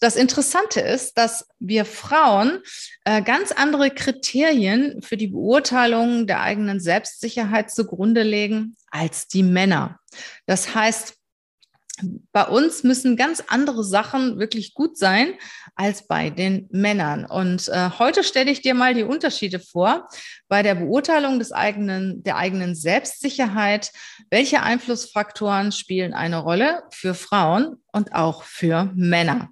das 0.00 0.16
Interessante 0.16 0.80
ist, 0.80 1.18
dass 1.18 1.48
wir 1.58 1.84
Frauen 1.84 2.60
äh, 3.04 3.22
ganz 3.22 3.52
andere 3.52 3.90
Kriterien 3.90 5.02
für 5.02 5.16
die 5.16 5.28
Beurteilung 5.28 6.26
der 6.26 6.40
eigenen 6.40 6.80
Selbstsicherheit 6.80 7.70
zugrunde 7.70 8.22
legen 8.22 8.76
als 8.90 9.26
die 9.26 9.42
Männer. 9.42 9.98
Das 10.46 10.74
heißt, 10.74 11.17
bei 12.32 12.44
uns 12.44 12.84
müssen 12.84 13.16
ganz 13.16 13.42
andere 13.48 13.84
Sachen 13.84 14.38
wirklich 14.38 14.74
gut 14.74 14.96
sein 14.96 15.34
als 15.74 16.06
bei 16.06 16.30
den 16.30 16.68
Männern. 16.70 17.24
Und 17.24 17.68
äh, 17.68 17.90
heute 17.98 18.24
stelle 18.24 18.50
ich 18.50 18.62
dir 18.62 18.74
mal 18.74 18.94
die 18.94 19.04
Unterschiede 19.04 19.60
vor 19.60 20.08
bei 20.48 20.62
der 20.62 20.74
Beurteilung 20.74 21.38
des 21.38 21.52
eigenen, 21.52 22.22
der 22.22 22.36
eigenen 22.36 22.74
Selbstsicherheit. 22.74 23.92
Welche 24.30 24.62
Einflussfaktoren 24.62 25.72
spielen 25.72 26.14
eine 26.14 26.38
Rolle 26.38 26.82
für 26.90 27.14
Frauen 27.14 27.76
und 27.92 28.14
auch 28.14 28.42
für 28.42 28.92
Männer? 28.94 29.50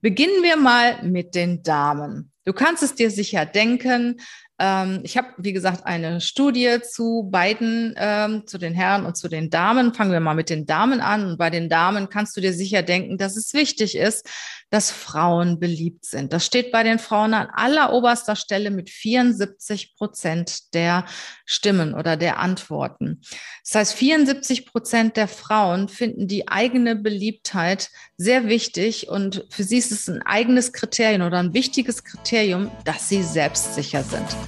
Beginnen 0.00 0.42
wir 0.42 0.56
mal 0.56 1.02
mit 1.02 1.34
den 1.34 1.62
Damen. 1.62 2.32
Du 2.44 2.52
kannst 2.54 2.82
es 2.82 2.94
dir 2.94 3.10
sicher 3.10 3.44
denken, 3.44 4.20
ähm, 4.60 5.00
ich 5.04 5.16
habe, 5.16 5.28
wie 5.36 5.52
gesagt, 5.52 5.86
eine 5.86 6.20
Studie 6.20 6.78
zu 6.82 7.28
beiden, 7.30 7.94
ähm, 7.96 8.46
zu 8.46 8.58
den 8.58 8.74
Herren 8.74 9.06
und 9.06 9.16
zu 9.16 9.28
den 9.28 9.50
Damen. 9.50 9.94
Fangen 9.94 10.10
wir 10.10 10.20
mal 10.20 10.34
mit 10.34 10.50
den 10.50 10.66
Damen 10.66 11.00
an. 11.00 11.30
Und 11.30 11.38
bei 11.38 11.48
den 11.48 11.68
Damen 11.68 12.08
kannst 12.08 12.36
du 12.36 12.40
dir 12.40 12.52
sicher 12.52 12.82
denken, 12.82 13.18
dass 13.18 13.36
es 13.36 13.54
wichtig 13.54 13.96
ist, 13.96 14.28
dass 14.70 14.90
Frauen 14.90 15.60
beliebt 15.60 16.04
sind. 16.04 16.32
Das 16.32 16.44
steht 16.44 16.72
bei 16.72 16.82
den 16.82 16.98
Frauen 16.98 17.34
an 17.34 17.48
alleroberster 17.52 18.36
Stelle 18.36 18.70
mit 18.70 18.90
74 18.90 19.94
Prozent 19.96 20.74
der 20.74 21.04
Stimmen 21.46 21.94
oder 21.94 22.16
der 22.16 22.38
Antworten. 22.38 23.22
Das 23.64 23.74
heißt, 23.74 23.94
74 23.94 24.66
Prozent 24.66 25.16
der 25.16 25.28
Frauen 25.28 25.88
finden 25.88 26.26
die 26.26 26.48
eigene 26.48 26.96
Beliebtheit 26.96 27.90
sehr 28.16 28.48
wichtig 28.48 29.08
und 29.08 29.46
für 29.50 29.62
sie 29.62 29.78
ist 29.78 29.92
es 29.92 30.08
ein 30.08 30.22
eigenes 30.22 30.72
Kriterium 30.72 31.26
oder 31.26 31.38
ein 31.38 31.54
wichtiges 31.54 32.04
Kriterium, 32.04 32.70
dass 32.84 33.08
sie 33.08 33.22
selbstsicher 33.22 34.02
sind. 34.02 34.47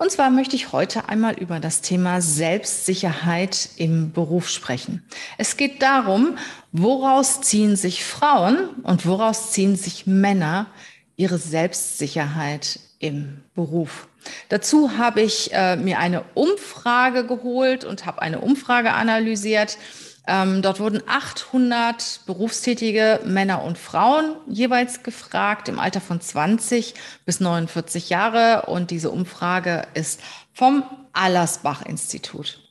Und 0.00 0.12
zwar 0.12 0.30
möchte 0.30 0.54
ich 0.54 0.70
heute 0.70 1.08
einmal 1.08 1.34
über 1.34 1.58
das 1.58 1.80
Thema 1.80 2.20
Selbstsicherheit 2.20 3.70
im 3.76 4.12
Beruf 4.12 4.48
sprechen. 4.48 5.02
Es 5.38 5.56
geht 5.56 5.82
darum, 5.82 6.38
woraus 6.70 7.40
ziehen 7.40 7.74
sich 7.74 8.04
Frauen 8.04 8.68
und 8.84 9.06
woraus 9.06 9.50
ziehen 9.50 9.74
sich 9.74 10.06
Männer 10.06 10.66
ihre 11.16 11.38
Selbstsicherheit 11.38 12.78
im 13.00 13.42
Beruf. 13.56 14.06
Dazu 14.48 14.98
habe 14.98 15.20
ich 15.20 15.52
äh, 15.52 15.74
mir 15.74 15.98
eine 15.98 16.22
Umfrage 16.34 17.26
geholt 17.26 17.84
und 17.84 18.06
habe 18.06 18.22
eine 18.22 18.40
Umfrage 18.40 18.92
analysiert 18.92 19.78
ähm, 20.28 20.60
dort 20.60 20.78
wurden 20.78 21.02
800 21.06 22.20
berufstätige 22.26 23.20
Männer 23.24 23.64
und 23.64 23.78
Frauen 23.78 24.36
jeweils 24.46 25.02
gefragt 25.02 25.70
im 25.70 25.78
Alter 25.78 26.02
von 26.02 26.20
20 26.20 26.94
bis 27.24 27.40
49 27.40 28.10
Jahre. 28.10 28.66
Und 28.66 28.90
diese 28.90 29.10
Umfrage 29.10 29.88
ist 29.94 30.20
vom 30.52 30.82
Allersbach-Institut. 31.14 32.67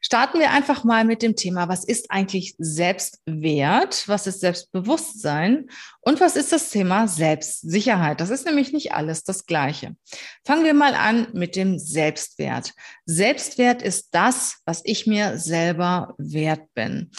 Starten 0.00 0.38
wir 0.38 0.50
einfach 0.50 0.84
mal 0.84 1.04
mit 1.04 1.22
dem 1.22 1.34
Thema, 1.34 1.68
was 1.68 1.84
ist 1.84 2.10
eigentlich 2.10 2.54
Selbstwert, 2.58 4.06
was 4.06 4.26
ist 4.26 4.40
Selbstbewusstsein 4.40 5.68
und 6.00 6.20
was 6.20 6.36
ist 6.36 6.52
das 6.52 6.70
Thema 6.70 7.08
Selbstsicherheit. 7.08 8.20
Das 8.20 8.30
ist 8.30 8.46
nämlich 8.46 8.72
nicht 8.72 8.92
alles 8.92 9.24
das 9.24 9.46
Gleiche. 9.46 9.96
Fangen 10.44 10.64
wir 10.64 10.74
mal 10.74 10.94
an 10.94 11.28
mit 11.32 11.56
dem 11.56 11.78
Selbstwert. 11.78 12.74
Selbstwert 13.06 13.82
ist 13.82 14.14
das, 14.14 14.58
was 14.64 14.82
ich 14.84 15.06
mir 15.06 15.38
selber 15.38 16.14
wert 16.18 16.72
bin, 16.74 17.10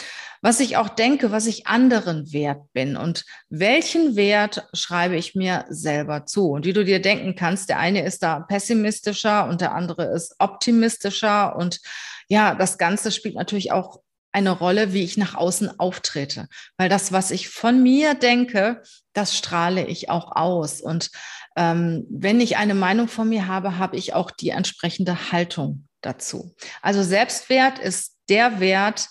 was 0.42 0.60
ich 0.60 0.76
auch 0.76 0.88
denke, 0.88 1.32
was 1.32 1.46
ich 1.46 1.66
anderen 1.66 2.32
wert 2.32 2.72
bin 2.72 2.96
und 2.96 3.24
welchen 3.48 4.16
Wert 4.16 4.66
schreibe 4.72 5.16
ich 5.16 5.34
mir 5.34 5.66
selber 5.68 6.26
zu. 6.26 6.50
Und 6.50 6.64
wie 6.64 6.72
du 6.72 6.84
dir 6.84 7.00
denken 7.00 7.34
kannst, 7.34 7.68
der 7.68 7.78
eine 7.78 8.04
ist 8.04 8.22
da 8.22 8.40
pessimistischer 8.40 9.48
und 9.48 9.60
der 9.60 9.74
andere 9.74 10.04
ist 10.04 10.34
optimistischer 10.38 11.56
und 11.56 11.80
ja, 12.28 12.54
das 12.54 12.78
Ganze 12.78 13.10
spielt 13.10 13.34
natürlich 13.34 13.72
auch 13.72 14.00
eine 14.32 14.50
Rolle, 14.50 14.92
wie 14.92 15.02
ich 15.02 15.16
nach 15.16 15.34
außen 15.34 15.80
auftrete. 15.80 16.46
Weil 16.76 16.88
das, 16.88 17.12
was 17.12 17.32
ich 17.32 17.48
von 17.48 17.82
mir 17.82 18.14
denke, 18.14 18.82
das 19.12 19.36
strahle 19.36 19.86
ich 19.86 20.08
auch 20.08 20.36
aus. 20.36 20.80
Und 20.80 21.10
ähm, 21.56 22.06
wenn 22.08 22.40
ich 22.40 22.56
eine 22.56 22.74
Meinung 22.74 23.08
von 23.08 23.28
mir 23.28 23.48
habe, 23.48 23.78
habe 23.78 23.96
ich 23.96 24.14
auch 24.14 24.30
die 24.30 24.50
entsprechende 24.50 25.32
Haltung 25.32 25.88
dazu. 26.00 26.54
Also 26.80 27.02
Selbstwert 27.02 27.78
ist 27.80 28.16
der 28.28 28.60
Wert, 28.60 29.08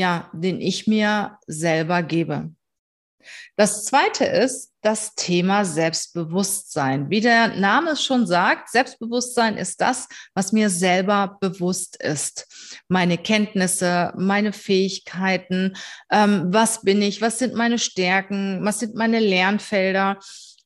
ja, 0.00 0.30
den 0.32 0.60
ich 0.60 0.86
mir 0.86 1.38
selber 1.46 2.02
gebe. 2.02 2.50
Das 3.56 3.84
zweite 3.84 4.24
ist 4.24 4.72
das 4.80 5.14
Thema 5.14 5.66
Selbstbewusstsein. 5.66 7.10
Wie 7.10 7.20
der 7.20 7.48
Name 7.48 7.90
es 7.90 8.02
schon 8.02 8.26
sagt, 8.26 8.70
Selbstbewusstsein 8.70 9.58
ist 9.58 9.82
das, 9.82 10.08
was 10.34 10.52
mir 10.52 10.70
selber 10.70 11.36
bewusst 11.38 12.02
ist. 12.02 12.80
Meine 12.88 13.18
Kenntnisse, 13.18 14.14
meine 14.16 14.54
Fähigkeiten, 14.54 15.76
ähm, 16.10 16.46
was 16.46 16.80
bin 16.80 17.02
ich, 17.02 17.20
was 17.20 17.38
sind 17.38 17.54
meine 17.54 17.78
Stärken, 17.78 18.64
was 18.64 18.80
sind 18.80 18.94
meine 18.94 19.20
Lernfelder. 19.20 20.18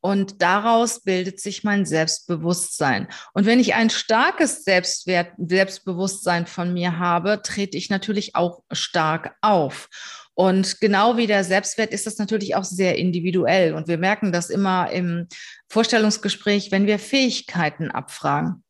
Und 0.04 0.42
daraus 0.42 1.00
bildet 1.00 1.40
sich 1.40 1.64
mein 1.64 1.86
Selbstbewusstsein. 1.86 3.08
Und 3.32 3.46
wenn 3.46 3.58
ich 3.58 3.72
ein 3.72 3.88
starkes 3.88 4.62
Selbstwert, 4.62 5.32
Selbstbewusstsein 5.38 6.46
von 6.46 6.74
mir 6.74 6.98
habe, 6.98 7.40
trete 7.42 7.78
ich 7.78 7.88
natürlich 7.88 8.36
auch 8.36 8.62
stark 8.70 9.34
auf. 9.40 9.88
Und 10.34 10.78
genau 10.82 11.16
wie 11.16 11.26
der 11.26 11.42
Selbstwert 11.42 11.90
ist 11.90 12.06
das 12.06 12.18
natürlich 12.18 12.54
auch 12.54 12.64
sehr 12.64 12.98
individuell. 12.98 13.72
Und 13.72 13.88
wir 13.88 13.96
merken 13.96 14.30
das 14.30 14.50
immer 14.50 14.90
im 14.90 15.26
Vorstellungsgespräch, 15.70 16.70
wenn 16.70 16.84
wir 16.84 16.98
Fähigkeiten 16.98 17.90
abfragen. 17.90 18.62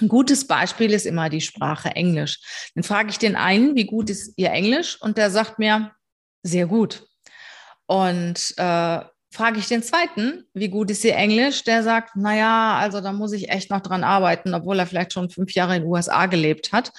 Ein 0.00 0.08
gutes 0.08 0.48
Beispiel 0.48 0.92
ist 0.92 1.06
immer 1.06 1.30
die 1.30 1.40
Sprache 1.40 1.90
Englisch. 1.90 2.40
Dann 2.74 2.82
frage 2.82 3.10
ich 3.10 3.18
den 3.20 3.36
einen, 3.36 3.76
wie 3.76 3.86
gut 3.86 4.10
ist 4.10 4.32
Ihr 4.34 4.50
Englisch? 4.50 5.00
Und 5.00 5.18
der 5.18 5.30
sagt 5.30 5.60
mir, 5.60 5.92
sehr 6.42 6.66
gut. 6.66 7.06
Und 7.86 8.54
äh, 8.56 9.00
frage 9.34 9.58
ich 9.58 9.68
den 9.68 9.82
zweiten, 9.82 10.44
wie 10.54 10.68
gut 10.68 10.90
ist 10.90 11.04
Ihr 11.04 11.16
Englisch? 11.16 11.64
Der 11.64 11.82
sagt, 11.82 12.16
naja, 12.16 12.76
also 12.78 13.00
da 13.00 13.12
muss 13.12 13.32
ich 13.32 13.50
echt 13.50 13.70
noch 13.70 13.80
dran 13.80 14.04
arbeiten, 14.04 14.54
obwohl 14.54 14.78
er 14.78 14.86
vielleicht 14.86 15.12
schon 15.12 15.28
fünf 15.28 15.52
Jahre 15.52 15.76
in 15.76 15.82
den 15.82 15.90
USA 15.90 16.26
gelebt 16.26 16.72
hat. 16.72 16.92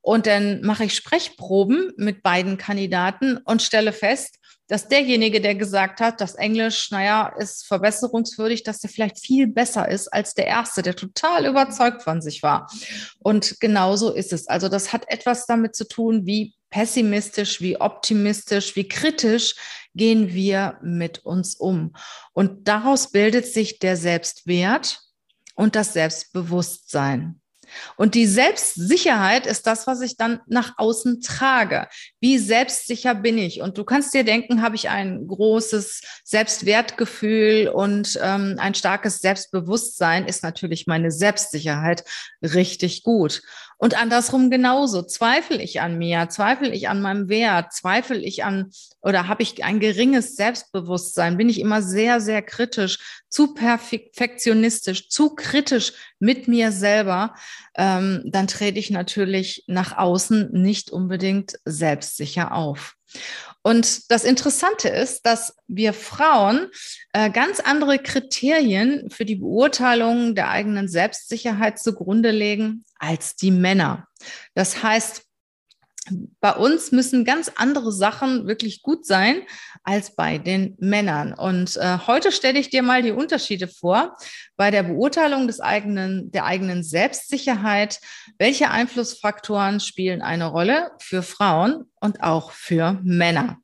Und 0.00 0.26
dann 0.26 0.62
mache 0.62 0.84
ich 0.84 0.94
Sprechproben 0.94 1.92
mit 1.96 2.22
beiden 2.22 2.56
Kandidaten 2.56 3.38
und 3.38 3.60
stelle 3.60 3.92
fest, 3.92 4.36
dass 4.68 4.86
derjenige, 4.86 5.40
der 5.40 5.56
gesagt 5.56 6.00
hat, 6.00 6.20
dass 6.20 6.36
Englisch, 6.36 6.92
naja, 6.92 7.34
ist 7.38 7.66
verbesserungswürdig, 7.66 8.62
dass 8.62 8.78
der 8.78 8.88
vielleicht 8.88 9.18
viel 9.18 9.48
besser 9.48 9.88
ist 9.88 10.06
als 10.08 10.34
der 10.34 10.46
Erste, 10.46 10.82
der 10.82 10.94
total 10.94 11.44
überzeugt 11.44 12.02
von 12.04 12.22
sich 12.22 12.44
war. 12.44 12.70
Und 13.18 13.58
genauso 13.58 14.12
ist 14.12 14.32
es. 14.32 14.46
Also 14.46 14.68
das 14.68 14.92
hat 14.92 15.08
etwas 15.08 15.46
damit 15.46 15.74
zu 15.74 15.88
tun, 15.88 16.24
wie 16.24 16.54
pessimistisch, 16.70 17.60
wie 17.60 17.80
optimistisch, 17.80 18.76
wie 18.76 18.88
kritisch 18.88 19.54
gehen 19.94 20.32
wir 20.32 20.78
mit 20.82 21.18
uns 21.24 21.54
um. 21.56 21.94
Und 22.32 22.68
daraus 22.68 23.10
bildet 23.10 23.46
sich 23.46 23.78
der 23.78 23.96
Selbstwert 23.96 25.00
und 25.54 25.76
das 25.76 25.92
Selbstbewusstsein. 25.92 27.40
Und 27.96 28.14
die 28.14 28.26
Selbstsicherheit 28.26 29.46
ist 29.46 29.66
das, 29.66 29.86
was 29.86 30.00
ich 30.00 30.16
dann 30.16 30.40
nach 30.46 30.74
außen 30.78 31.20
trage. 31.20 31.88
Wie 32.20 32.38
selbstsicher 32.38 33.14
bin 33.14 33.38
ich? 33.38 33.60
Und 33.60 33.78
du 33.78 33.84
kannst 33.84 34.12
dir 34.14 34.24
denken, 34.24 34.62
habe 34.62 34.76
ich 34.76 34.88
ein 34.88 35.26
großes 35.26 36.02
Selbstwertgefühl 36.24 37.68
und 37.68 38.18
ähm, 38.22 38.56
ein 38.58 38.74
starkes 38.74 39.18
Selbstbewusstsein, 39.18 40.26
ist 40.26 40.42
natürlich 40.42 40.86
meine 40.86 41.10
Selbstsicherheit 41.10 42.04
richtig 42.42 43.02
gut. 43.02 43.42
Und 43.82 43.98
andersrum 43.98 44.50
genauso. 44.50 45.00
Zweifle 45.00 45.62
ich 45.62 45.80
an 45.80 45.96
mir? 45.96 46.28
Zweifle 46.28 46.68
ich 46.68 46.90
an 46.90 47.00
meinem 47.00 47.30
Wert? 47.30 47.72
Zweifle 47.72 48.18
ich 48.18 48.44
an 48.44 48.70
oder 49.00 49.26
habe 49.26 49.42
ich 49.42 49.64
ein 49.64 49.80
geringes 49.80 50.36
Selbstbewusstsein? 50.36 51.38
Bin 51.38 51.48
ich 51.48 51.58
immer 51.58 51.80
sehr, 51.80 52.20
sehr 52.20 52.42
kritisch, 52.42 52.98
zu 53.30 53.54
perfektionistisch, 53.54 55.08
zu 55.08 55.34
kritisch 55.34 55.94
mit 56.18 56.46
mir 56.46 56.72
selber? 56.72 57.34
Ähm, 57.74 58.22
dann 58.26 58.48
trete 58.48 58.78
ich 58.78 58.90
natürlich 58.90 59.64
nach 59.66 59.96
außen 59.96 60.50
nicht 60.52 60.90
unbedingt 60.90 61.58
selbstsicher 61.64 62.52
auf. 62.52 62.96
Und 63.62 64.10
das 64.10 64.24
Interessante 64.24 64.88
ist, 64.88 65.26
dass 65.26 65.54
wir 65.68 65.92
Frauen 65.92 66.68
äh, 67.12 67.30
ganz 67.30 67.60
andere 67.60 67.98
Kriterien 67.98 69.10
für 69.10 69.24
die 69.24 69.36
Beurteilung 69.36 70.34
der 70.34 70.48
eigenen 70.48 70.88
Selbstsicherheit 70.88 71.78
zugrunde 71.78 72.30
legen 72.30 72.84
als 72.98 73.36
die 73.36 73.50
Männer. 73.50 74.08
Das 74.54 74.82
heißt, 74.82 75.24
bei 76.40 76.52
uns 76.52 76.92
müssen 76.92 77.24
ganz 77.24 77.50
andere 77.56 77.92
Sachen 77.92 78.46
wirklich 78.46 78.82
gut 78.82 79.06
sein 79.06 79.42
als 79.84 80.14
bei 80.14 80.38
den 80.38 80.76
Männern. 80.78 81.32
Und 81.32 81.76
äh, 81.76 81.98
heute 82.06 82.32
stelle 82.32 82.58
ich 82.58 82.70
dir 82.70 82.82
mal 82.82 83.02
die 83.02 83.12
Unterschiede 83.12 83.68
vor 83.68 84.16
bei 84.56 84.70
der 84.70 84.82
Beurteilung 84.82 85.46
des 85.46 85.60
eigenen, 85.60 86.30
der 86.30 86.44
eigenen 86.44 86.82
Selbstsicherheit. 86.82 88.00
Welche 88.38 88.70
Einflussfaktoren 88.70 89.80
spielen 89.80 90.22
eine 90.22 90.46
Rolle 90.46 90.90
für 91.00 91.22
Frauen 91.22 91.84
und 92.00 92.22
auch 92.22 92.52
für 92.52 92.98
Männer? 93.02 93.58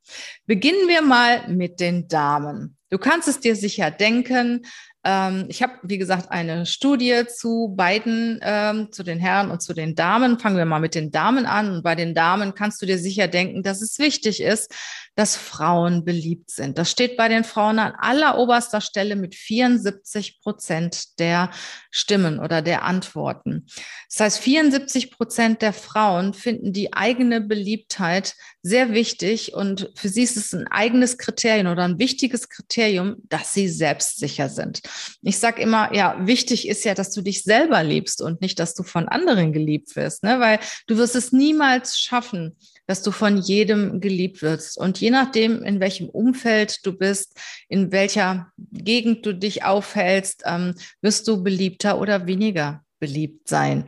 Beginnen 0.45 0.87
wir 0.87 1.01
mal 1.01 1.47
mit 1.47 1.79
den 1.79 2.07
Damen. 2.07 2.77
Du 2.89 2.97
kannst 2.97 3.27
es 3.27 3.41
dir 3.41 3.55
sicher 3.55 3.91
denken, 3.91 4.65
ähm, 5.07 5.45
ich 5.47 5.63
habe, 5.63 5.73
wie 5.83 5.97
gesagt, 5.97 6.31
eine 6.31 6.65
Studie 6.65 7.23
zu 7.33 7.73
beiden, 7.77 8.39
ähm, 8.41 8.91
zu 8.91 9.03
den 9.03 9.19
Herren 9.19 9.51
und 9.51 9.61
zu 9.61 9.73
den 9.73 9.95
Damen. 9.95 10.37
Fangen 10.37 10.57
wir 10.57 10.65
mal 10.65 10.81
mit 10.81 10.95
den 10.95 11.11
Damen 11.11 11.45
an. 11.45 11.71
Und 11.71 11.83
bei 11.83 11.95
den 11.95 12.13
Damen 12.13 12.55
kannst 12.55 12.81
du 12.81 12.85
dir 12.85 12.99
sicher 12.99 13.29
denken, 13.29 13.63
dass 13.63 13.81
es 13.81 13.99
wichtig 13.99 14.41
ist, 14.41 14.75
dass 15.15 15.37
Frauen 15.37 16.03
beliebt 16.03 16.51
sind. 16.51 16.77
Das 16.77 16.91
steht 16.91 17.15
bei 17.15 17.29
den 17.29 17.45
Frauen 17.45 17.79
an 17.79 17.93
alleroberster 17.97 18.81
Stelle 18.81 19.15
mit 19.15 19.33
74 19.33 20.41
Prozent 20.41 21.17
der 21.19 21.51
Stimmen 21.89 22.39
oder 22.39 22.61
der 22.61 22.83
Antworten. 22.83 23.65
Das 24.09 24.19
heißt, 24.19 24.39
74 24.39 25.11
Prozent 25.11 25.61
der 25.61 25.71
Frauen 25.71 26.33
finden 26.33 26.73
die 26.73 26.91
eigene 26.93 27.39
Beliebtheit 27.39 28.35
sehr 28.67 28.93
wichtig 28.93 29.53
und 29.53 29.89
für 29.95 30.09
sie 30.09 30.23
ist 30.23 30.37
es 30.37 30.53
ein 30.53 30.67
eigenes 30.67 31.17
Kriterium 31.17 31.71
oder 31.71 31.83
ein 31.83 31.99
wichtiges 31.99 32.49
Kriterium, 32.49 33.17
dass 33.29 33.53
sie 33.53 33.69
selbstsicher 33.69 34.49
sind. 34.49 34.81
Ich 35.21 35.39
sage 35.39 35.61
immer, 35.61 35.93
ja, 35.93 36.17
wichtig 36.25 36.67
ist 36.67 36.83
ja, 36.83 36.93
dass 36.93 37.11
du 37.11 37.21
dich 37.21 37.43
selber 37.43 37.83
liebst 37.83 38.21
und 38.21 38.41
nicht, 38.41 38.59
dass 38.59 38.73
du 38.73 38.83
von 38.83 39.07
anderen 39.07 39.53
geliebt 39.53 39.95
wirst, 39.95 40.23
ne? 40.23 40.39
weil 40.39 40.59
du 40.87 40.97
wirst 40.97 41.15
es 41.15 41.31
niemals 41.31 41.97
schaffen, 41.99 42.57
dass 42.87 43.03
du 43.03 43.11
von 43.11 43.37
jedem 43.37 43.99
geliebt 44.01 44.41
wirst. 44.41 44.77
Und 44.77 44.99
je 44.99 45.11
nachdem, 45.11 45.63
in 45.63 45.79
welchem 45.79 46.09
Umfeld 46.09 46.85
du 46.85 46.93
bist, 46.93 47.37
in 47.69 47.91
welcher 47.91 48.51
Gegend 48.57 49.25
du 49.25 49.33
dich 49.33 49.63
aufhältst, 49.63 50.43
ähm, 50.45 50.75
wirst 51.01 51.27
du 51.27 51.43
beliebter 51.43 51.99
oder 51.99 52.27
weniger 52.27 52.83
beliebt 52.99 53.47
sein. 53.47 53.85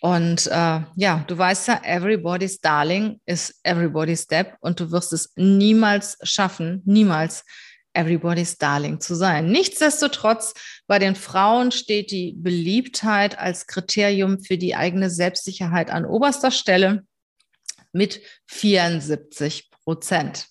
Und 0.00 0.46
äh, 0.46 0.80
ja, 0.94 1.24
du 1.26 1.36
weißt 1.36 1.68
ja, 1.68 1.80
everybody's 1.84 2.60
darling 2.60 3.20
is 3.26 3.58
everybody's 3.64 4.22
step 4.22 4.56
und 4.60 4.78
du 4.78 4.92
wirst 4.92 5.12
es 5.12 5.32
niemals 5.34 6.18
schaffen, 6.22 6.82
niemals 6.84 7.44
everybody's 7.94 8.56
darling 8.58 9.00
zu 9.00 9.16
sein. 9.16 9.50
Nichtsdestotrotz, 9.50 10.54
bei 10.86 11.00
den 11.00 11.16
Frauen 11.16 11.72
steht 11.72 12.12
die 12.12 12.34
Beliebtheit 12.36 13.38
als 13.38 13.66
Kriterium 13.66 14.40
für 14.40 14.56
die 14.56 14.76
eigene 14.76 15.10
Selbstsicherheit 15.10 15.90
an 15.90 16.04
oberster 16.04 16.52
Stelle 16.52 17.04
mit 17.92 18.20
74 18.46 19.70
Prozent. 19.70 20.46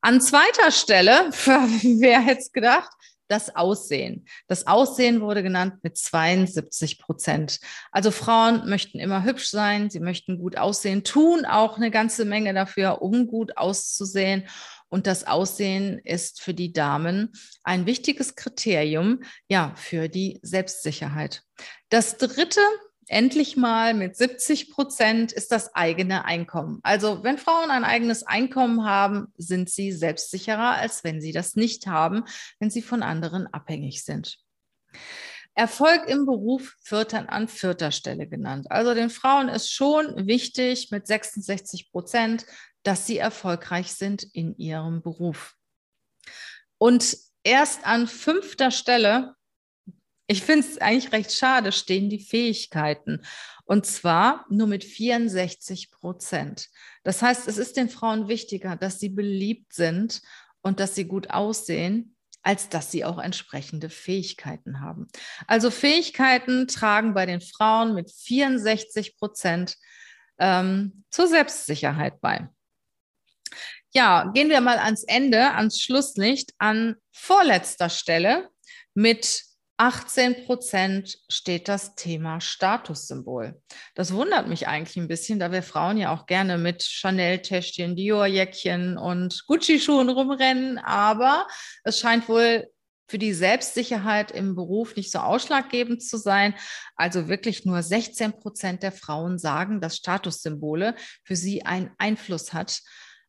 An 0.00 0.20
zweiter 0.20 0.70
Stelle, 0.70 1.30
wer 1.34 2.20
hätte 2.20 2.40
es 2.40 2.52
gedacht, 2.52 2.90
das 3.28 3.54
Aussehen. 3.54 4.26
Das 4.48 4.66
Aussehen 4.66 5.20
wurde 5.20 5.42
genannt 5.42 5.74
mit 5.82 5.96
72 5.96 6.98
Prozent. 6.98 7.60
Also 7.90 8.10
Frauen 8.10 8.68
möchten 8.68 8.98
immer 8.98 9.24
hübsch 9.24 9.48
sein, 9.48 9.90
sie 9.90 10.00
möchten 10.00 10.38
gut 10.38 10.56
aussehen, 10.58 11.04
tun 11.04 11.44
auch 11.44 11.76
eine 11.76 11.90
ganze 11.90 12.24
Menge 12.24 12.54
dafür, 12.54 13.02
um 13.02 13.26
gut 13.26 13.56
auszusehen. 13.56 14.46
Und 14.88 15.06
das 15.06 15.26
Aussehen 15.26 15.98
ist 16.04 16.40
für 16.40 16.54
die 16.54 16.72
Damen 16.72 17.32
ein 17.64 17.86
wichtiges 17.86 18.36
Kriterium, 18.36 19.22
ja, 19.48 19.74
für 19.76 20.08
die 20.08 20.38
Selbstsicherheit. 20.42 21.42
Das 21.88 22.16
dritte 22.16 22.60
endlich 23.08 23.56
mal 23.56 23.94
mit 23.94 24.16
70 24.16 24.70
Prozent 24.70 25.32
ist 25.32 25.52
das 25.52 25.74
eigene 25.74 26.24
Einkommen. 26.24 26.80
Also 26.82 27.22
wenn 27.22 27.38
Frauen 27.38 27.70
ein 27.70 27.84
eigenes 27.84 28.22
Einkommen 28.22 28.84
haben, 28.84 29.32
sind 29.36 29.70
sie 29.70 29.92
selbstsicherer, 29.92 30.76
als 30.76 31.04
wenn 31.04 31.20
sie 31.20 31.32
das 31.32 31.56
nicht 31.56 31.86
haben, 31.86 32.24
wenn 32.58 32.70
sie 32.70 32.82
von 32.82 33.02
anderen 33.02 33.46
abhängig 33.46 34.04
sind. 34.04 34.38
Erfolg 35.54 36.08
im 36.08 36.26
Beruf 36.26 36.76
wird 36.88 37.12
dann 37.12 37.28
an 37.28 37.46
vierter 37.46 37.92
Stelle 37.92 38.26
genannt. 38.26 38.70
Also 38.70 38.92
den 38.92 39.10
Frauen 39.10 39.48
ist 39.48 39.72
schon 39.72 40.26
wichtig 40.26 40.90
mit 40.90 41.06
66 41.06 41.92
Prozent, 41.92 42.44
dass 42.82 43.06
sie 43.06 43.18
erfolgreich 43.18 43.92
sind 43.92 44.24
in 44.24 44.56
ihrem 44.56 45.00
Beruf. 45.00 45.54
Und 46.78 47.16
erst 47.44 47.86
an 47.86 48.08
fünfter 48.08 48.72
Stelle 48.72 49.36
ich 50.26 50.42
finde 50.42 50.66
es 50.66 50.78
eigentlich 50.78 51.12
recht 51.12 51.32
schade, 51.32 51.72
stehen 51.72 52.08
die 52.08 52.20
Fähigkeiten. 52.20 53.20
Und 53.64 53.86
zwar 53.86 54.46
nur 54.50 54.66
mit 54.66 54.84
64 54.84 55.90
Prozent. 55.90 56.68
Das 57.02 57.22
heißt, 57.22 57.48
es 57.48 57.58
ist 57.58 57.76
den 57.76 57.88
Frauen 57.88 58.28
wichtiger, 58.28 58.76
dass 58.76 59.00
sie 59.00 59.10
beliebt 59.10 59.74
sind 59.74 60.22
und 60.62 60.80
dass 60.80 60.94
sie 60.94 61.04
gut 61.04 61.30
aussehen, 61.30 62.16
als 62.42 62.68
dass 62.68 62.90
sie 62.90 63.04
auch 63.04 63.18
entsprechende 63.18 63.88
Fähigkeiten 63.88 64.80
haben. 64.80 65.08
Also 65.46 65.70
Fähigkeiten 65.70 66.68
tragen 66.68 67.14
bei 67.14 67.26
den 67.26 67.40
Frauen 67.40 67.94
mit 67.94 68.10
64 68.10 69.16
Prozent 69.16 69.76
ähm, 70.38 71.04
zur 71.10 71.26
Selbstsicherheit 71.26 72.20
bei. 72.20 72.48
Ja, 73.92 74.30
gehen 74.34 74.48
wir 74.48 74.60
mal 74.60 74.78
ans 74.78 75.04
Ende, 75.04 75.52
ans 75.52 75.80
Schlusslicht, 75.80 76.52
an 76.58 76.96
vorletzter 77.12 77.88
Stelle 77.88 78.50
mit 78.92 79.44
18 79.76 80.44
Prozent 80.44 81.18
steht 81.28 81.68
das 81.68 81.96
Thema 81.96 82.40
Statussymbol. 82.40 83.60
Das 83.94 84.12
wundert 84.12 84.48
mich 84.48 84.68
eigentlich 84.68 84.96
ein 84.96 85.08
bisschen, 85.08 85.40
da 85.40 85.50
wir 85.50 85.62
Frauen 85.62 85.96
ja 85.96 86.14
auch 86.14 86.26
gerne 86.26 86.58
mit 86.58 86.82
Chanel-Täschchen, 86.82 87.96
Dior-Jäckchen 87.96 88.96
und 88.96 89.44
Gucci-Schuhen 89.48 90.08
rumrennen. 90.10 90.78
Aber 90.78 91.48
es 91.82 91.98
scheint 91.98 92.28
wohl 92.28 92.68
für 93.08 93.18
die 93.18 93.34
Selbstsicherheit 93.34 94.30
im 94.30 94.54
Beruf 94.54 94.96
nicht 94.96 95.10
so 95.10 95.18
ausschlaggebend 95.18 96.02
zu 96.02 96.16
sein. 96.16 96.54
Also 96.96 97.28
wirklich 97.28 97.64
nur 97.64 97.82
16 97.82 98.38
Prozent 98.38 98.82
der 98.82 98.92
Frauen 98.92 99.38
sagen, 99.38 99.80
dass 99.80 99.96
Statussymbole 99.96 100.94
für 101.22 101.36
sie 101.36 101.64
einen 101.64 101.90
Einfluss 101.98 102.52
hat 102.52 102.80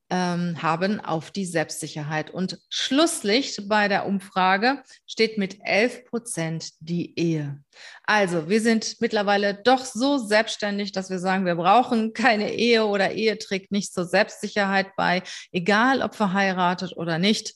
ähm, 0.10 0.62
haben 0.62 1.00
auf 1.00 1.32
die 1.32 1.46
Selbstsicherheit. 1.46 2.30
Und 2.30 2.60
Schlusslicht 2.70 3.68
bei 3.68 3.88
der 3.88 4.06
Umfrage 4.06 4.84
steht 5.08 5.38
mit 5.38 5.58
11 5.64 6.06
Prozent 6.06 6.70
die 6.80 7.18
Ehe. 7.18 7.64
Also 8.04 8.50
wir 8.50 8.62
sind 8.62 8.98
mittlerweile 9.02 9.56
doch 9.56 9.84
so 9.84 10.18
selbstständig, 10.18 10.92
dass 10.92 11.10
wir 11.10 11.20
sagen, 11.20 11.46
wir 11.46 11.56
brauchen 11.56 12.14
keine 12.14 12.54
Ehe 12.54 12.86
oder 12.86 13.12
Ehe 13.12 13.38
trägt 13.38 13.72
nicht 13.72 13.94
zur 13.94 14.06
Selbstsicherheit 14.06 14.96
bei, 14.96 15.24
egal 15.52 16.02
ob 16.02 16.16
verheiratet 16.16 16.96
oder 16.96 17.18
nicht. 17.18 17.56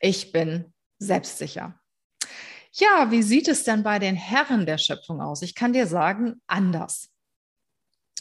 Ich 0.00 0.32
bin 0.32 0.74
selbstsicher. 0.98 1.80
Ja, 2.72 3.10
wie 3.10 3.22
sieht 3.22 3.48
es 3.48 3.64
denn 3.64 3.82
bei 3.82 3.98
den 3.98 4.16
Herren 4.16 4.66
der 4.66 4.76
Schöpfung 4.76 5.22
aus? 5.22 5.40
Ich 5.40 5.54
kann 5.54 5.72
dir 5.72 5.86
sagen, 5.86 6.42
anders. 6.46 7.08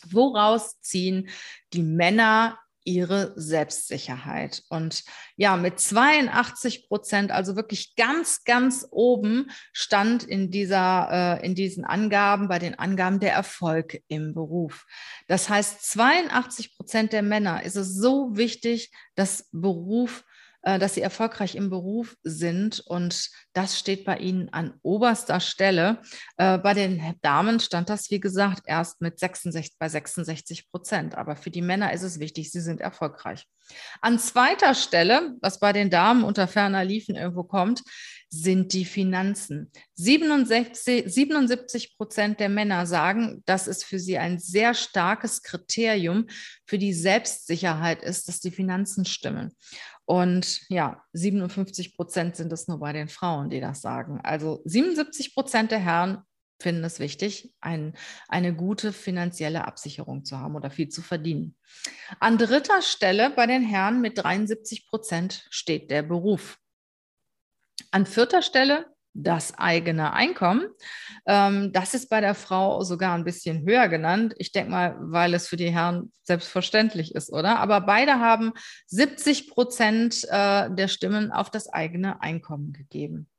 Woraus 0.08 0.80
ziehen 0.80 1.30
die 1.74 1.84
Männer 1.84 2.58
ihre 2.86 3.34
Selbstsicherheit. 3.36 4.64
Und 4.70 5.04
ja, 5.36 5.58
mit 5.58 5.80
82 5.80 6.88
Prozent, 6.88 7.32
also 7.32 7.56
wirklich 7.56 7.96
ganz, 7.96 8.44
ganz 8.46 8.88
oben 8.92 9.52
stand 9.74 10.24
in 10.24 10.52
dieser, 10.52 11.40
äh, 11.42 11.46
in 11.46 11.56
diesen 11.56 11.84
Angaben, 11.84 12.48
bei 12.48 12.60
den 12.60 12.80
Angaben 12.80 13.20
der 13.20 13.34
Erfolg 13.34 14.02
im 14.08 14.34
Beruf. 14.34 14.86
Das 15.28 15.50
heißt, 15.50 15.84
82 15.92 16.78
Prozent 16.78 17.12
der 17.12 17.24
Männer 17.24 17.64
ist 17.64 17.76
es 17.76 17.96
so 17.96 18.38
wichtig, 18.38 18.92
dass 19.16 19.50
Beruf 19.52 20.24
dass 20.66 20.96
sie 20.96 21.02
erfolgreich 21.02 21.56
im 21.56 21.70
Beruf 21.70 22.16
sind 22.24 22.80
und 22.80 23.30
das 23.54 23.78
steht 23.78 24.04
bei 24.04 24.18
ihnen 24.18 24.50
an 24.50 24.74
oberster 24.82 25.40
Stelle. 25.40 26.02
Äh, 26.38 26.58
bei 26.58 26.74
den 26.74 27.16
Damen 27.22 27.60
stand 27.60 27.90
das, 27.90 28.10
wie 28.10 28.20
gesagt, 28.20 28.64
erst 28.66 29.00
mit 29.00 29.20
66, 29.20 29.78
bei 29.78 29.88
66 29.88 30.72
Prozent. 30.72 31.16
Aber 31.16 31.36
für 31.36 31.52
die 31.52 31.62
Männer 31.62 31.94
ist 31.94 32.02
es 32.02 32.20
wichtig, 32.20 32.52
sie 32.52 32.62
sind 32.62 32.82
erfolgreich. 32.82 33.46
An 34.02 34.20
zweiter 34.20 34.74
Stelle, 34.74 35.36
was 35.42 35.60
bei 35.60 35.72
den 35.72 35.90
Damen 35.90 36.24
unter 36.24 36.48
ferner 36.48 36.84
Liefen 36.84 37.16
irgendwo 37.16 37.44
kommt, 37.44 37.84
sind 38.30 38.74
die 38.74 38.86
Finanzen. 38.86 39.72
67, 39.94 41.06
77 41.08 41.98
Prozent 41.98 42.40
der 42.40 42.50
Männer 42.50 42.86
sagen, 42.86 43.44
dass 43.46 43.68
es 43.68 43.84
für 43.84 44.00
sie 44.00 44.18
ein 44.18 44.40
sehr 44.40 44.74
starkes 44.74 45.42
Kriterium 45.42 46.28
für 46.66 46.78
die 46.78 46.94
Selbstsicherheit 46.94 48.04
ist, 48.04 48.28
dass 48.28 48.40
die 48.40 48.52
Finanzen 48.52 49.06
stimmen. 49.06 49.56
Und 50.06 50.62
ja, 50.70 51.04
57 51.14 51.96
Prozent 51.96 52.36
sind 52.36 52.54
es 52.54 52.68
nur 52.68 52.80
bei 52.80 52.94
den 52.94 53.10
Frauen, 53.10 53.50
die 53.50 53.60
das 53.60 53.82
sagen. 53.82 54.20
Also 54.24 54.62
77 54.66 55.34
Prozent 55.34 55.72
der 55.72 55.80
Herren 55.80 56.20
finden 56.62 56.84
es 56.84 57.00
wichtig, 57.00 57.54
ein, 57.60 57.94
eine 58.28 58.56
gute 58.56 58.94
finanzielle 58.94 59.66
Absicherung 59.66 60.24
zu 60.24 60.40
haben 60.40 60.56
oder 60.56 60.70
viel 60.70 60.90
zu 60.90 61.02
verdienen. 61.02 61.56
An 62.20 62.38
dritter 62.38 62.82
Stelle 62.82 63.30
bei 63.30 63.46
den 63.46 63.62
Herren 63.62 64.02
mit 64.02 64.18
73 64.18 64.88
Prozent 64.88 65.46
steht 65.50 65.92
der 65.92 66.04
Beruf. 66.04 66.58
An 67.92 68.06
vierter 68.06 68.42
Stelle 68.42 68.86
das 69.16 69.58
eigene 69.58 70.14
Einkommen. 70.14 70.68
Ähm, 71.26 71.72
das 71.72 71.94
ist 71.94 72.10
bei 72.10 72.20
der 72.22 72.36
Frau 72.36 72.84
sogar 72.84 73.16
ein 73.16 73.24
bisschen 73.24 73.66
höher 73.66 73.88
genannt. 73.88 74.36
Ich 74.38 74.52
denke 74.52 74.72
mal, 74.72 74.96
weil 75.00 75.34
es 75.34 75.48
für 75.48 75.56
die 75.56 75.72
Herren 75.72 76.12
selbstverständlich 76.24 77.16
ist, 77.16 77.32
oder? 77.32 77.60
Aber 77.60 77.82
beide 77.82 78.20
haben 78.20 78.52
70 78.88 79.50
Prozent 79.50 80.26
äh, 80.26 80.70
der 80.70 80.88
Stimmen 80.90 81.32
auf 81.32 81.50
das 81.50 81.70
eigene 81.70 82.22
Einkommen 82.22 82.74
gegeben. 82.74 83.30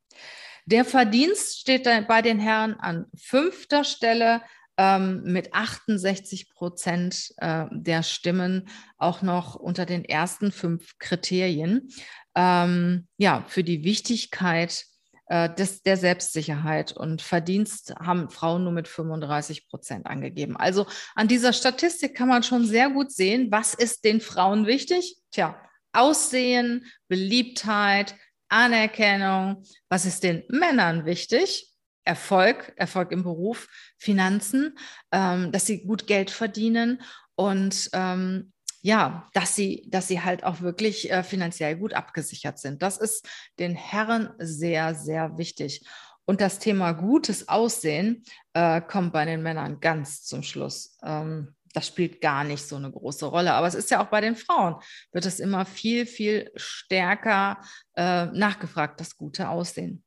Der 0.64 0.84
Verdienst 0.84 1.60
steht 1.60 1.84
bei 2.08 2.22
den 2.22 2.40
Herren 2.40 2.74
an 2.80 3.06
fünfter 3.14 3.84
Stelle 3.84 4.42
ähm, 4.78 5.22
mit 5.24 5.54
68 5.54 6.50
Prozent 6.50 7.32
äh, 7.38 7.66
der 7.70 8.02
Stimmen 8.02 8.68
auch 8.98 9.22
noch 9.22 9.54
unter 9.54 9.86
den 9.86 10.04
ersten 10.04 10.52
fünf 10.52 10.98
Kriterien. 10.98 11.88
Ähm, 12.34 13.06
ja, 13.16 13.44
für 13.48 13.64
die 13.64 13.84
Wichtigkeit 13.84 14.84
äh, 15.28 15.52
des, 15.54 15.82
der 15.82 15.96
Selbstsicherheit 15.96 16.92
und 16.92 17.22
Verdienst 17.22 17.94
haben 17.98 18.30
Frauen 18.30 18.64
nur 18.64 18.72
mit 18.72 18.88
35 18.88 19.68
Prozent 19.68 20.06
angegeben. 20.06 20.56
Also 20.56 20.86
an 21.14 21.28
dieser 21.28 21.52
Statistik 21.52 22.14
kann 22.14 22.28
man 22.28 22.42
schon 22.42 22.64
sehr 22.64 22.90
gut 22.90 23.10
sehen, 23.10 23.48
was 23.50 23.74
ist 23.74 24.04
den 24.04 24.20
Frauen 24.20 24.66
wichtig? 24.66 25.16
Tja, 25.32 25.60
Aussehen, 25.92 26.84
Beliebtheit, 27.08 28.14
Anerkennung. 28.48 29.64
Was 29.88 30.04
ist 30.04 30.22
den 30.22 30.44
Männern 30.48 31.06
wichtig? 31.06 31.72
Erfolg, 32.06 32.72
Erfolg 32.76 33.12
im 33.12 33.22
Beruf, 33.22 33.68
Finanzen, 33.98 34.78
ähm, 35.12 35.52
dass 35.52 35.66
sie 35.66 35.84
gut 35.84 36.06
Geld 36.06 36.30
verdienen 36.30 37.02
und 37.34 37.90
ähm, 37.92 38.52
ja, 38.82 39.28
dass 39.32 39.56
sie, 39.56 39.88
dass 39.90 40.06
sie 40.06 40.22
halt 40.22 40.44
auch 40.44 40.60
wirklich 40.60 41.10
äh, 41.10 41.24
finanziell 41.24 41.76
gut 41.76 41.92
abgesichert 41.92 42.58
sind. 42.60 42.82
Das 42.82 42.98
ist 42.98 43.28
den 43.58 43.74
Herren 43.74 44.30
sehr, 44.38 44.94
sehr 44.94 45.36
wichtig. 45.38 45.84
Und 46.24 46.40
das 46.40 46.60
Thema 46.60 46.92
gutes 46.92 47.48
Aussehen 47.48 48.22
äh, 48.52 48.80
kommt 48.80 49.12
bei 49.12 49.24
den 49.24 49.42
Männern 49.42 49.80
ganz 49.80 50.22
zum 50.24 50.44
Schluss. 50.44 50.98
Ähm, 51.02 51.56
das 51.72 51.88
spielt 51.88 52.20
gar 52.20 52.44
nicht 52.44 52.66
so 52.66 52.76
eine 52.76 52.90
große 52.90 53.26
Rolle. 53.26 53.52
Aber 53.52 53.66
es 53.66 53.74
ist 53.74 53.90
ja 53.90 54.02
auch 54.02 54.08
bei 54.08 54.20
den 54.20 54.36
Frauen, 54.36 54.76
wird 55.12 55.26
es 55.26 55.40
immer 55.40 55.66
viel, 55.66 56.06
viel 56.06 56.50
stärker 56.54 57.60
äh, 57.96 58.26
nachgefragt, 58.26 59.00
das 59.00 59.16
gute 59.16 59.48
Aussehen. 59.48 60.02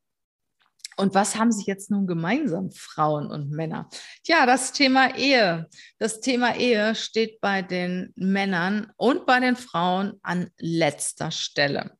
Und 0.99 1.15
was 1.15 1.37
haben 1.37 1.53
sie 1.53 1.63
jetzt 1.63 1.89
nun 1.91 2.07
gemeinsam, 2.07 2.71
Frauen 2.71 3.31
und 3.31 3.51
Männer? 3.51 3.87
Tja, 4.25 4.45
das 4.45 4.73
Thema 4.73 5.15
Ehe. 5.15 5.69
Das 5.97 6.19
Thema 6.19 6.57
Ehe 6.57 6.93
steht 6.93 7.39
bei 7.39 7.61
den 7.61 8.11
Männern 8.17 8.91
und 8.97 9.25
bei 9.25 9.39
den 9.39 9.55
Frauen 9.55 10.19
an 10.23 10.49
letzter 10.57 11.31
Stelle. 11.31 11.97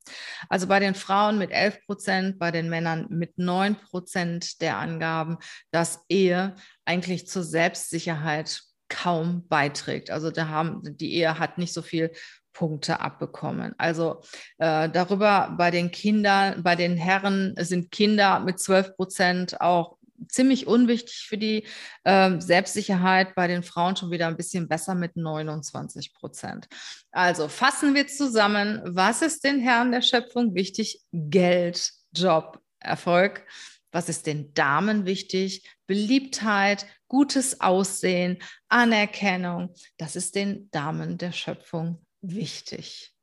Also 0.50 0.68
bei 0.68 0.82
den 0.82 0.96
Frauen 0.96 1.38
mit 1.38 1.52
11 1.52 1.86
Prozent, 1.86 2.40
bei 2.40 2.52
den 2.52 2.68
Männern 2.68 3.06
mit 3.08 3.38
9 3.38 3.78
Prozent 3.78 4.60
der 4.60 4.80
Angaben, 4.80 5.38
dass 5.72 6.04
Ehe 6.10 6.56
eigentlich 6.84 7.26
zur 7.26 7.44
Selbstsicherheit 7.44 8.64
kaum 8.90 9.48
beiträgt. 9.48 10.12
Also 10.12 10.32
da 10.32 10.48
haben 10.48 10.82
die 10.84 11.14
Ehe 11.14 11.40
hat 11.40 11.58
nicht 11.58 11.74
so 11.74 11.82
viel 11.82 12.12
Punkte 12.54 13.00
abbekommen. 13.00 13.74
Also 13.78 14.22
äh, 14.58 14.90
darüber 14.90 15.56
bei 15.58 15.72
den 15.72 15.92
Kindern, 15.92 16.62
bei 16.64 16.76
den 16.76 16.98
Herren 16.98 17.54
sind 17.58 17.92
Kinder 17.92 18.40
mit 18.40 18.60
12 18.60 18.96
Prozent 18.96 19.62
auch 19.62 19.98
ziemlich 20.28 20.68
unwichtig 20.68 21.26
für 21.28 21.38
die 21.38 21.66
äh, 22.04 22.40
Selbstsicherheit, 22.40 23.36
bei 23.36 23.48
den 23.48 23.64
Frauen 23.64 23.96
schon 23.96 24.12
wieder 24.12 24.28
ein 24.28 24.36
bisschen 24.36 24.68
besser 24.68 24.96
mit 24.96 25.16
29 25.16 26.14
Prozent. 26.14 26.68
Also 27.12 27.48
fassen 27.48 27.96
wir 27.96 28.08
zusammen, 28.08 28.82
was 28.84 29.22
ist 29.22 29.44
den 29.44 29.60
Herren 29.60 29.92
der 29.92 30.02
Schöpfung 30.02 30.54
wichtig? 30.56 31.02
Geld, 31.14 31.92
Job, 32.14 32.60
Erfolg. 32.80 33.46
Was 33.92 34.10
ist 34.10 34.28
den 34.28 34.54
Damen 34.54 35.06
wichtig? 35.06 35.68
Beliebtheit, 35.88 36.86
gutes 37.08 37.62
Aussehen, 37.62 38.38
Anerkennung. 38.68 39.74
Das 39.98 40.16
ist 40.16 40.36
den 40.36 40.70
Damen 40.72 41.18
der 41.18 41.32
Schöpfung 41.32 42.06
wichtig. 42.22 43.14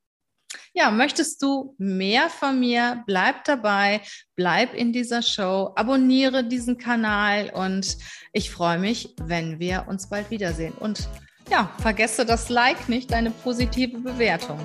Ja, 0.72 0.90
möchtest 0.90 1.42
du 1.42 1.74
mehr 1.78 2.28
von 2.28 2.60
mir? 2.60 3.02
Bleib 3.06 3.44
dabei, 3.44 4.00
bleib 4.36 4.74
in 4.74 4.92
dieser 4.92 5.22
Show, 5.22 5.72
abonniere 5.74 6.44
diesen 6.44 6.78
Kanal 6.78 7.50
und 7.50 7.96
ich 8.32 8.50
freue 8.50 8.78
mich, 8.78 9.14
wenn 9.22 9.58
wir 9.58 9.86
uns 9.88 10.08
bald 10.08 10.30
wiedersehen. 10.30 10.72
Und 10.74 11.08
ja, 11.50 11.72
vergesse 11.78 12.24
das 12.24 12.48
Like 12.48 12.88
nicht, 12.88 13.10
deine 13.12 13.30
positive 13.30 13.98
Bewertung. 13.98 14.58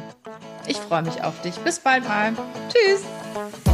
Ich 0.67 0.77
freue 0.77 1.03
mich 1.03 1.23
auf 1.23 1.39
dich. 1.41 1.55
Bis 1.57 1.79
bald 1.79 2.07
mal. 2.07 2.33
Tschüss. 2.69 3.70